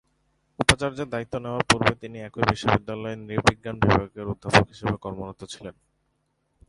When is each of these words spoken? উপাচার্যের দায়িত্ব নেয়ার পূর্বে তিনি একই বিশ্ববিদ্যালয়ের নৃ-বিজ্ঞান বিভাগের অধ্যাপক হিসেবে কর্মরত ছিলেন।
উপাচার্যের 0.59 1.07
দায়িত্ব 1.09 1.33
নেয়ার 1.37 1.67
পূর্বে 1.69 1.93
তিনি 1.95 2.17
একই 2.19 2.43
বিশ্ববিদ্যালয়ের 2.49 3.19
নৃ-বিজ্ঞান 3.19 3.75
বিভাগের 3.79 4.25
অধ্যাপক 4.27 4.65
হিসেবে 4.67 4.95
কর্মরত 4.97 5.41
ছিলেন। 5.43 5.75